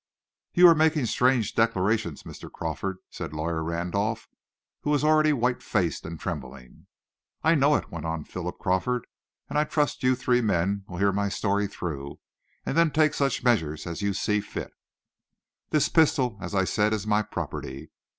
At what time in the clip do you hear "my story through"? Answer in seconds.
11.11-12.19